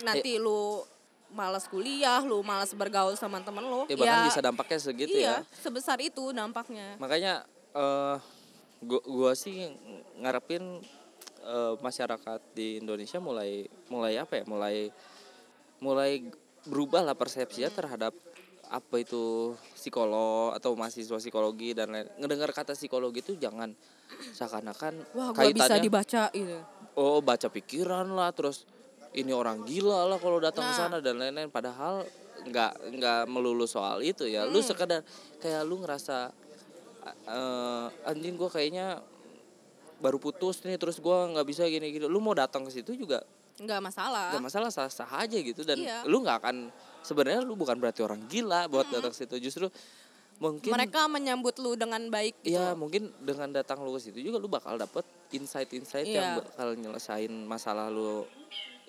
nanti 0.00 0.38
lu 0.38 0.86
malas 1.30 1.66
kuliah 1.70 2.20
lu 2.22 2.42
malas 2.42 2.74
bergaul 2.74 3.14
sama 3.14 3.40
temen 3.42 3.62
lu 3.62 3.86
Ya 3.86 3.96
bahkan 3.96 4.26
bisa 4.26 4.40
dampaknya 4.42 4.78
segitu 4.78 5.16
iya 5.16 5.42
ya. 5.42 5.58
sebesar 5.62 5.98
itu 6.02 6.34
dampaknya 6.34 6.98
Makanya 6.98 7.46
eh 7.74 8.16
gua, 8.82 9.02
gua 9.06 9.32
sih 9.38 9.70
ngarepin 10.18 10.82
eh, 11.46 11.74
masyarakat 11.78 12.40
di 12.54 12.82
Indonesia 12.82 13.22
mulai 13.22 13.70
mulai 13.88 14.18
apa 14.18 14.42
ya? 14.42 14.44
Mulai 14.46 14.90
mulai 15.80 16.26
berubah 16.68 17.00
lah 17.06 17.16
persepsinya 17.16 17.72
terhadap 17.72 18.12
apa 18.70 19.02
itu 19.02 19.56
psikolog 19.74 20.54
atau 20.54 20.78
mahasiswa 20.78 21.18
psikologi 21.18 21.74
dan 21.74 21.90
lain. 21.90 22.06
Ngedengar 22.20 22.52
kata 22.54 22.74
psikologi 22.78 23.22
itu 23.22 23.32
jangan 23.38 23.74
seakan-akan 24.34 24.94
wah 25.14 25.30
gua 25.32 25.50
bisa 25.50 25.78
dibaca 25.78 26.28
gitu 26.34 26.58
oh 26.98 27.18
baca 27.22 27.48
pikiran 27.48 28.06
lah 28.10 28.30
terus 28.34 28.66
ini 29.12 29.30
orang 29.30 29.62
gila 29.62 30.06
lah 30.06 30.16
kalau 30.16 30.38
datang 30.38 30.64
ke 30.64 30.72
Nah. 30.72 30.78
sana 30.78 30.96
dan 30.98 31.16
lain-lain 31.16 31.48
padahal 31.48 32.06
nggak 32.40 32.72
nggak 32.94 33.20
melulu 33.26 33.64
soal 33.64 34.00
itu 34.00 34.24
ya 34.24 34.44
Hmm. 34.44 34.50
lu 34.50 34.60
sekedar 34.60 35.02
kayak 35.38 35.62
lu 35.62 35.78
ngerasa 35.78 36.30
eh 37.26 37.86
anjing 38.04 38.34
gua 38.34 38.48
kayaknya 38.48 39.00
baru 39.98 40.16
putus 40.16 40.62
nih 40.62 40.76
terus 40.76 40.96
gua 40.98 41.28
nggak 41.28 41.44
bisa 41.44 41.66
gini 41.66 41.90
gini 41.90 42.06
lu 42.06 42.18
mau 42.18 42.32
datang 42.32 42.62
ke 42.62 42.72
situ 42.72 42.94
juga 42.94 43.20
nggak 43.58 43.80
masalah 43.82 44.32
nggak 44.32 44.44
masalah 44.46 44.68
sah 44.70 44.88
sah 44.88 45.10
aja 45.18 45.36
gitu 45.36 45.60
dan 45.62 45.76
Iya. 45.76 46.04
lu 46.06 46.22
nggak 46.22 46.36
akan 46.40 46.56
sebenarnya 47.00 47.40
lu 47.42 47.52
bukan 47.54 47.76
berarti 47.76 48.00
orang 48.00 48.24
gila 48.24 48.64
buat 48.66 48.86
Hmm. 48.86 48.94
datang 48.96 49.10
ke 49.10 49.18
situ 49.18 49.36
justru 49.42 49.66
mungkin 50.40 50.72
mereka 50.72 51.04
menyambut 51.04 51.52
lu 51.58 51.76
dengan 51.76 52.00
baik 52.08 52.40
gitu. 52.40 52.56
Iya 52.56 52.72
mungkin 52.72 53.12
dengan 53.18 53.52
datang 53.52 53.84
lu 53.84 53.92
ke 53.92 54.00
situ 54.00 54.16
juga 54.22 54.40
lu 54.40 54.48
bakal 54.48 54.76
dapet 54.76 55.04
insight-insight 55.30 56.08
yang 56.08 56.24
Iya. 56.30 56.40
bakal 56.40 56.68
nyelesain 56.74 57.28
masalah 57.44 57.92
lu 57.92 58.24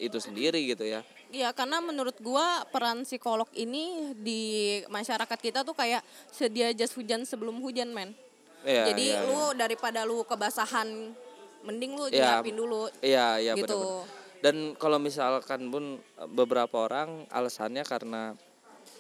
itu 0.02 0.18
sendiri 0.18 0.58
gitu 0.66 0.82
ya. 0.82 1.06
Iya, 1.30 1.54
karena 1.54 1.78
menurut 1.80 2.18
gua 2.18 2.66
peran 2.74 3.06
psikolog 3.06 3.48
ini 3.54 4.12
di 4.18 4.42
masyarakat 4.90 5.38
kita 5.38 5.62
tuh 5.62 5.78
kayak 5.78 6.02
sedia 6.34 6.74
jas 6.74 6.92
hujan 6.98 7.22
sebelum 7.24 7.62
hujan, 7.62 7.94
men. 7.94 8.18
Iya, 8.66 8.94
Jadi 8.94 9.06
iya, 9.14 9.26
lu 9.26 9.54
daripada 9.54 10.02
lu 10.06 10.26
kebasahan 10.26 11.14
mending 11.62 11.94
lu 11.98 12.06
nyiapin 12.10 12.58
dulu 12.58 12.90
Iya 13.02 13.38
iya 13.42 13.54
gitu. 13.54 13.78
benar. 13.78 14.20
Dan 14.42 14.56
kalau 14.78 14.98
misalkan 14.98 15.70
pun 15.70 16.02
beberapa 16.34 16.90
orang 16.90 17.30
alasannya 17.30 17.86
karena 17.86 18.34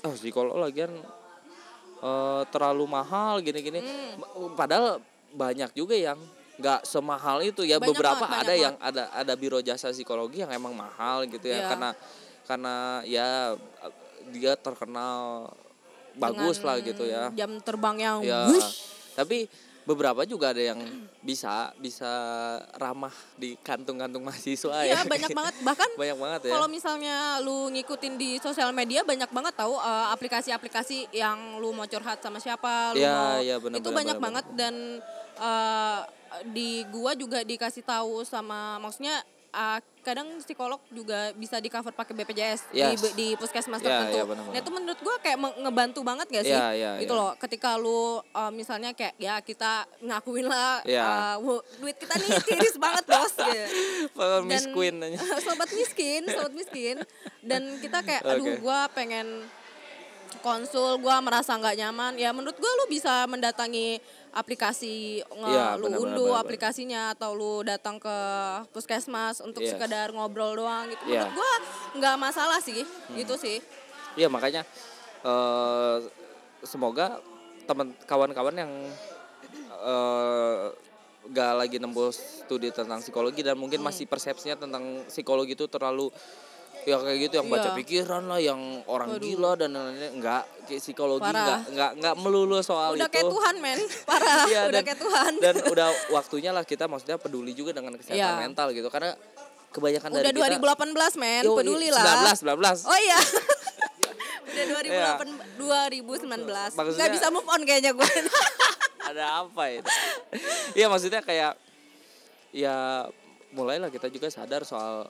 oh 0.05 0.13
psikolog 0.13 0.57
lagian 0.61 0.93
eh, 2.01 2.41
terlalu 2.53 2.85
mahal 2.85 3.41
gini-gini. 3.41 3.81
Hmm. 3.81 4.53
Padahal 4.53 5.01
banyak 5.33 5.73
juga 5.73 5.97
yang 5.97 6.17
nggak 6.61 6.85
semahal 6.85 7.41
itu 7.41 7.65
ya. 7.65 7.81
Banyak 7.81 7.89
beberapa 7.91 8.23
banget, 8.23 8.37
ada 8.37 8.53
banyak 8.53 8.63
yang 8.63 8.75
ada 8.77 9.03
ada 9.09 9.33
biro 9.33 9.59
jasa 9.59 9.89
psikologi 9.89 10.45
yang 10.45 10.53
emang 10.53 10.77
mahal 10.77 11.25
gitu 11.25 11.49
ya. 11.49 11.57
Iya. 11.57 11.67
karena 11.73 11.89
karena 12.45 12.75
ya 13.03 13.27
dia 14.29 14.53
terkenal 14.55 15.49
bagus 16.13 16.61
Dengan 16.61 16.67
lah 16.69 16.77
gitu 16.85 17.03
ya. 17.09 17.23
Jam 17.33 17.57
terbang 17.63 17.97
yang 17.97 18.17
ya 18.21 18.45
wush. 18.47 18.85
tapi 19.17 19.49
beberapa 19.81 20.21
juga 20.29 20.53
ada 20.53 20.61
yang 20.61 20.77
bisa 21.25 21.73
bisa 21.81 22.05
ramah 22.77 23.13
di 23.33 23.57
kantung-kantung 23.65 24.21
mahasiswa 24.21 24.85
Iya, 24.85 25.01
ya. 25.01 25.09
banyak 25.09 25.29
banget. 25.33 25.55
Bahkan 25.65 25.89
banyak 26.01 26.17
banget 26.21 26.41
ya. 26.47 26.51
Kalau 26.53 26.67
misalnya 26.69 27.15
lu 27.41 27.73
ngikutin 27.73 28.13
di 28.13 28.37
sosial 28.37 28.69
media 28.77 29.01
banyak 29.01 29.29
banget 29.33 29.53
tahu 29.57 29.73
eh, 29.81 30.07
aplikasi-aplikasi 30.13 31.09
yang 31.17 31.57
lu 31.57 31.73
mau 31.73 31.89
curhat 31.89 32.21
sama 32.21 32.37
siapa, 32.37 32.93
lu 32.93 33.01
Iya, 33.01 33.15
mau 33.17 33.33
iya, 33.41 33.55
benar, 33.57 33.77
itu 33.81 33.89
benar, 33.89 33.97
banyak 34.05 34.17
benar, 34.17 34.25
banget. 34.29 34.45
Dan 34.53 34.75
eh, 35.41 35.99
di 36.47 36.69
gua 36.87 37.11
juga 37.13 37.41
dikasih 37.41 37.83
tahu 37.83 38.23
sama 38.23 38.77
maksudnya 38.77 39.19
eh, 39.51 39.79
kadang 39.99 40.39
psikolog 40.39 40.79
juga 40.89 41.29
bisa 41.35 41.57
di 41.57 41.67
cover 41.67 41.91
pakai 41.91 42.15
BPJS 42.15 42.71
di 42.71 42.79
Yes. 42.79 43.11
di 43.11 43.35
puskesmas 43.35 43.77
Iya, 43.77 43.85
tertentu. 43.85 44.15
iya, 44.15 44.23
benar, 44.23 44.43
nah 44.47 44.57
itu 44.57 44.71
menurut 44.71 44.99
gua 44.99 45.15
kayak 45.19 45.37
ngebantu 45.59 45.99
banget 46.01 46.27
gak 46.31 46.41
sih? 46.43 46.55
Iya, 46.55 46.67
iya, 46.71 46.91
gitu 46.97 47.11
iya. 47.11 47.21
loh. 47.21 47.31
Ketika 47.35 47.75
lu 47.75 48.01
eh, 48.23 48.51
misalnya 48.51 48.89
kayak 48.91 49.13
ya 49.17 49.37
kita 49.39 49.71
ngakuin 49.99 50.47
lah 50.47 50.79
Iya. 50.83 51.03
eh, 51.03 51.35
"Wo, 51.37 51.53
duit 51.77 51.93
kita 51.95 52.15
nih 52.15 52.29
tiris 52.43 52.75
banget 52.77 53.03
bos 53.03 53.33
gitu 53.35 53.45
dan- 54.47 54.49
aja. 55.03 55.19
sobat 55.45 55.69
miskin 55.69 56.21
sobat 56.27 56.53
miskin 56.53 56.95
dan 57.41 57.61
kita 57.77 57.99
kayak 57.99 58.23
aduh 58.23 58.45
Oke. 58.47 58.57
gua 58.57 58.87
pengen 58.89 59.45
konsul 60.39 60.97
gua 60.97 61.19
merasa 61.19 61.53
nggak 61.53 61.77
nyaman 61.77 62.13
ya 62.15 62.31
menurut 62.31 62.55
gua 62.55 62.71
lu 62.73 62.85
bisa 62.89 63.27
mendatangi 63.27 64.01
aplikasi 64.31 65.19
Iya, 65.27 65.75
lu 65.75 65.91
unduh 65.91 66.39
aplikasinya 66.39 67.11
atau 67.11 67.35
lu 67.35 67.61
datang 67.67 67.99
ke 67.99 68.17
puskesmas 68.71 69.43
untuk 69.43 69.59
Yes. 69.59 69.75
sekedar 69.75 70.15
ngobrol 70.15 70.55
doang 70.55 70.87
gitu. 70.87 71.03
Iya. 71.11 71.27
menurut 71.27 71.35
gua 71.35 71.51
nggak 71.99 72.15
masalah 72.17 72.59
sih 72.63 72.83
gitu 73.13 73.35
sih. 73.35 73.59
Iya 74.15 74.31
makanya 74.31 74.63
eh 75.21 75.97
semoga 76.63 77.19
teman 77.67 77.93
kawan-kawan 78.07 78.55
yang 78.55 78.71
eh 79.81 80.71
gak 81.31 81.53
lagi 81.53 81.77
nembus 81.77 82.17
studi 82.41 82.73
tentang 82.73 82.97
psikologi 82.97 83.45
dan 83.45 83.53
mungkin 83.53 83.77
masih 83.85 84.09
persepsinya 84.09 84.57
tentang 84.57 85.05
psikologi 85.05 85.53
itu 85.53 85.69
terlalu 85.69 86.09
ya 86.81 86.97
kayak 86.97 87.19
gitu 87.21 87.33
yang 87.35 87.47
baca 87.47 87.67
Iya. 87.67 87.77
pikiran 87.77 88.23
lah 88.25 88.39
yang 88.39 88.57
orang 88.85 89.09
Waduh. 89.11 89.21
gila 89.21 89.51
dan 89.53 89.69
lain-lain 89.71 90.13
enggak 90.13 90.41
kayak 90.63 90.81
psikologi 90.81 91.21
Parah. 91.23 91.37
enggak 91.37 91.59
enggak 91.69 91.91
enggak 91.93 92.15
melulu 92.17 92.57
soal 92.59 92.93
udah 92.93 93.05
itu. 93.05 93.13
kayak 93.13 93.29
Tuhan 93.29 93.55
men. 93.57 93.79
Parah. 94.09 94.41
Iya, 94.43 94.59
udah 94.63 94.71
dan- 94.71 94.83
kayak 94.83 94.99
Tuhan. 94.99 95.31
dan 95.37 95.55
udah 95.73 95.87
waktunya 96.09 96.49
lah 96.49 96.63
kita 96.63 96.85
maksudnya 96.85 97.15
peduli 97.15 97.51
juga 97.51 97.71
dengan 97.71 97.93
kesehatan 97.95 98.17
Iya. 98.17 98.41
mental 98.41 98.67
gitu. 98.71 98.87
Karena 98.87 99.13
kebanyakan 99.69 100.09
udah 100.11 100.23
dari 100.23 100.35
kita 100.35 100.57
2018 100.57 101.15
men. 101.17 101.43
Peduli 101.45 101.87
lah. 101.87 102.03
19 102.25 102.49
19 102.49 102.85
oh 102.87 102.99
iya. 102.99 103.19
Udah 104.51 104.65
2008 104.67 105.55
2019 105.55 106.75
Maksudnya- 106.75 106.97
nggak 106.97 107.11
bisa 107.13 107.27
move 107.29 107.47
on 107.47 107.61
kayaknya 107.61 107.91
gue. 107.93 108.09
Ada 109.01 109.23
apa 109.39 109.63
itu? 109.69 109.87
Iya 110.73 110.87
maksudnya 110.87 111.21
kayak 111.21 111.55
ya 112.51 113.07
mulailah 113.51 113.87
kita 113.87 114.07
juga 114.07 114.27
sadar 114.27 114.63
soal 114.63 115.05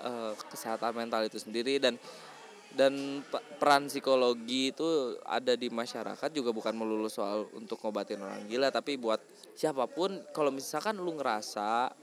uh, 0.00 0.32
kesehatan 0.44 0.92
mental 0.92 1.22
itu 1.22 1.38
sendiri 1.38 1.78
dan 1.78 1.94
dan 2.70 2.90
pe- 3.22 3.38
peran 3.56 3.86
psikologi 3.86 4.68
itu 4.68 4.86
ada 5.22 5.54
di 5.54 5.70
masyarakat 5.70 6.26
juga 6.28 6.50
bukan 6.50 6.74
melulu 6.74 7.06
soal 7.06 7.46
untuk 7.52 7.78
ngobatin 7.78 8.18
orang 8.18 8.42
gila 8.44 8.68
tapi 8.68 8.96
buat 8.96 9.22
siapa 9.52 9.86
pun 9.86 10.10
kalau 10.30 10.50
misalkan 10.50 10.96
lu 10.96 11.14
ngerasa 11.14 11.94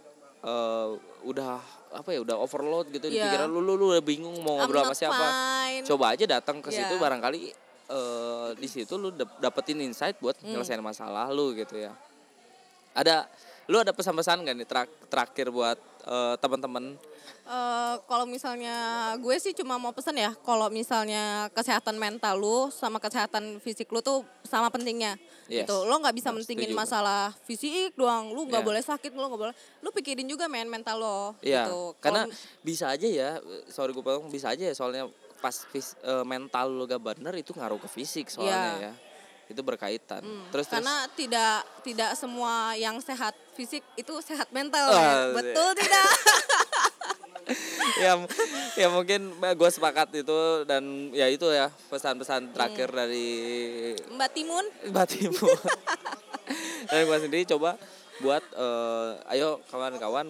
uh, 0.42 0.96
udah 1.22 1.60
apa 1.92 2.10
ya 2.10 2.24
udah 2.24 2.40
overload 2.40 2.88
gitu 2.90 3.06
di 3.06 3.20
Iya. 3.20 3.28
pikiran 3.28 3.48
lu, 3.48 3.60
lu 3.60 3.76
lu 3.76 3.86
udah 3.92 4.00
bingung 4.02 4.40
mau 4.40 4.56
ngobrol 4.58 4.80
I'm 4.82 4.88
sama 4.88 4.96
siapa 4.96 5.26
fine. 5.28 5.84
coba 5.84 6.06
aja 6.10 6.26
datang 6.26 6.58
ke 6.58 6.72
situ 6.72 6.96
Iya. 6.96 7.04
barangkali 7.04 7.42
eh 7.92 8.50
di 8.56 8.68
situ 8.68 8.96
lu 8.96 9.12
dap- 9.12 9.36
dapetin 9.38 9.84
insight 9.84 10.16
buat 10.18 10.40
Hmm. 10.40 10.56
nyelesain 10.56 10.80
masalah 10.80 11.28
lu 11.28 11.52
gitu 11.52 11.76
ya 11.76 11.92
ada 12.94 13.28
lu 13.66 13.78
ada 13.78 13.92
pesan-pesan 13.92 14.42
gak 14.42 14.56
nih 14.56 14.66
terak- 14.66 14.98
terakhir 15.08 15.48
buat 15.50 15.78
eh, 16.04 16.36
teman-teman 16.38 16.98
Eh, 17.42 17.96
kalau 18.06 18.24
misalnya 18.24 18.76
gue 19.18 19.34
sih 19.36 19.52
cuma 19.52 19.76
mau 19.76 19.92
pesen 19.92 20.14
ya 20.16 20.32
kalau 20.40 20.70
misalnya 20.70 21.50
kesehatan 21.52 21.98
mental 21.98 22.38
lu 22.38 22.70
sama 22.70 22.96
kesehatan 22.96 23.58
fisik 23.60 23.90
lu 23.90 24.00
tuh 24.00 24.22
sama 24.42 24.70
pentingnya. 24.70 25.18
Yes. 25.46 25.66
gitu. 25.66 25.84
Lo 25.84 26.00
nggak 26.00 26.16
bisa 26.16 26.30
mentingin 26.30 26.72
masalah 26.72 27.34
fisik 27.44 27.92
doang 27.94 28.30
lu 28.30 28.46
nggak 28.46 28.62
Iya. 28.62 28.68
boleh 28.68 28.82
sakit 28.82 29.12
lu 29.12 29.26
nggak 29.26 29.42
boleh 29.42 29.56
lu 29.82 29.90
pikirin 29.92 30.24
juga 30.26 30.46
men 30.48 30.70
mental 30.70 30.96
lo 30.96 31.20
Iya, 31.42 31.66
gitu. 31.66 31.98
Karena 32.00 32.24
Kalau- 32.24 32.38
bisa 32.62 32.86
aja 32.88 33.08
ya, 33.10 33.30
sorry 33.68 33.92
gue 33.92 34.00
potong, 34.00 34.30
bisa 34.30 34.48
aja 34.48 34.64
ya 34.64 34.72
soalnya 34.72 35.10
pas 35.38 35.66
fis- 35.68 35.98
eh, 36.00 36.24
mental 36.24 36.70
lu 36.70 36.86
gak 36.86 37.02
bener 37.02 37.34
itu 37.36 37.52
ngaruh 37.52 37.78
ke 37.80 37.90
fisik 37.90 38.30
soalnya 38.30 38.54
Iya. 38.54 38.80
ya, 38.80 38.94
itu 39.52 39.62
berkaitan. 39.62 40.20
Hmm, 40.20 40.48
terus 40.48 40.66
terus 40.66 40.80
karena 40.80 40.96
tidak 41.12 41.56
tidak 41.82 42.12
semua 42.14 42.72
yang 42.74 42.96
sehat 42.98 43.36
fisik 43.52 43.84
itu 43.94 44.14
sehat 44.20 44.48
mental 44.50 44.88
Ah, 44.88 44.96
men. 44.96 45.04
iya. 45.04 45.34
betul 45.36 45.70
tidak 45.78 46.08
ya 48.00 48.14
ya 48.78 48.88
mungkin 48.88 49.22
gue 49.36 49.70
sepakat 49.70 50.14
itu 50.16 50.40
dan 50.64 50.84
ya 51.12 51.28
itu 51.28 51.44
ya 51.48 51.68
pesan-pesan 51.90 52.50
terakhir 52.52 52.88
Hmm. 52.88 52.98
dari 52.98 53.30
Mbak 54.10 54.30
Timun 54.32 54.66
batimu 54.90 55.50
dan 56.90 57.02
gue 57.04 57.18
sendiri 57.20 57.44
coba 57.48 57.76
buat 58.20 58.44
eh, 58.54 59.10
ayo 59.32 59.60
kawan-kawan 59.68 60.28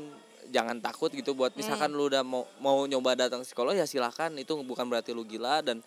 jangan 0.49 0.79
takut 0.79 1.07
gitu 1.09 1.31
buat 1.31 1.53
misalkan 1.53 1.91
lu 1.91 2.07
udah 2.07 2.23
mau 2.23 2.43
mau 2.57 2.83
nyoba 2.83 3.15
datang 3.17 3.39
psikolog 3.41 3.71
ya 3.71 3.85
silakan 3.85 4.35
itu 4.35 4.51
bukan 4.59 4.83
berarti 4.83 5.11
lu 5.11 5.23
gila 5.23 5.61
dan 5.61 5.79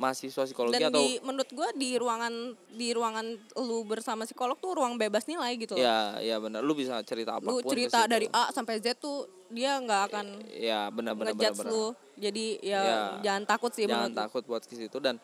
mahasiswa 0.00 0.48
psikologi 0.48 0.80
dan 0.80 0.88
atau 0.88 1.04
di 1.04 1.20
menurut 1.20 1.50
gue 1.52 1.68
di 1.76 1.90
ruangan 2.00 2.32
di 2.72 2.88
ruangan 2.96 3.26
lu 3.60 3.84
bersama 3.84 4.24
psikolog 4.24 4.56
tuh 4.56 4.72
ruang 4.72 4.96
bebas 4.96 5.28
nilai 5.28 5.60
gitu 5.60 5.76
loh. 5.76 5.84
ya 5.84 6.16
ya 6.24 6.40
benar. 6.40 6.64
Lu 6.64 6.72
bisa 6.72 7.04
cerita 7.04 7.36
lu 7.36 7.44
apa 7.44 7.48
pun 7.60 7.60
ke 7.60 7.68
cerita 7.76 8.08
dari 8.08 8.24
A 8.32 8.48
sampai 8.48 8.80
Z 8.80 8.96
tuh 8.96 9.28
dia 9.52 9.76
nggak 9.76 10.02
akan 10.08 10.26
ya 10.56 10.88
benar 10.88 11.12
benar 11.12 11.36
benar 11.36 11.52
lu. 11.68 11.92
jadi 12.16 12.46
ya, 12.64 12.80
Ya, 12.80 12.98
jangan 13.20 13.44
takut 13.44 13.70
sih 13.76 13.84
jangan 13.84 14.16
takut 14.16 14.40
buat 14.48 14.64
ke 14.64 14.72
situ 14.72 14.96
dan 15.04 15.20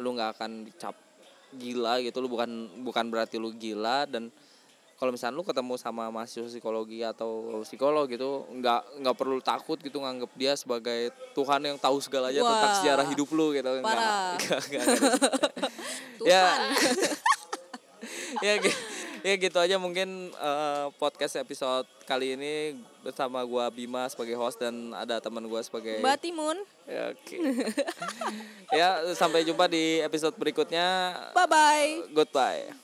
lu 0.00 0.16
nggak 0.16 0.40
akan 0.40 0.72
dicap 0.72 0.96
gila 1.52 2.00
gitu. 2.00 2.16
Lu 2.24 2.32
bukan 2.32 2.80
bukan 2.80 3.04
berarti 3.12 3.36
lu 3.36 3.52
gila 3.52 4.08
dan 4.08 4.32
kalau 5.04 5.12
misalnya 5.12 5.36
lu 5.36 5.44
ketemu 5.44 5.76
sama 5.76 6.08
mahasiswa 6.08 6.48
psikologi 6.48 7.04
atau 7.04 7.60
psikolog 7.60 8.08
gitu 8.08 8.48
nggak 8.50 9.04
nggak 9.04 9.12
perlu 9.14 9.36
takut 9.38 9.76
gitu 9.76 10.00
nganggap 10.00 10.32
dia 10.32 10.56
sebagai 10.56 11.12
Tuhan 11.32 11.60
yang 11.62 11.76
tahu 11.76 12.00
segalanya 12.00 12.40
tentang 12.40 12.72
Wah, 12.72 12.78
sejarah 12.80 13.06
hidup 13.06 13.28
lu 13.30 13.52
gitu 13.52 13.68
parah. 13.78 14.32
nggak 14.34 14.60
nggak 14.64 14.86
ya 16.24 16.44
ya 18.44 18.52
gi- 18.58 18.80
ya 19.20 19.34
gitu 19.38 19.56
aja 19.56 19.76
mungkin 19.76 20.08
eh, 20.30 20.86
podcast 20.94 21.36
episode 21.36 21.84
kali 22.04 22.32
ini 22.32 22.54
bersama 23.00 23.40
gua 23.42 23.68
Bima 23.68 24.04
sebagai 24.06 24.34
host 24.34 24.56
dan 24.56 24.92
ada 24.92 25.16
teman 25.18 25.44
gua 25.44 25.60
sebagai 25.60 26.00
Mbak 26.00 26.16
Timun 26.18 26.56
Ya, 26.84 27.16
Oke. 27.16 27.40
ya, 28.76 28.88
sampai 29.12 29.40
jumpa 29.40 29.64
di 29.64 30.00
episode 30.00 30.36
berikutnya. 30.36 31.16
bye 31.32 31.48
bye 31.48 32.04
Goodbye. 32.12 32.83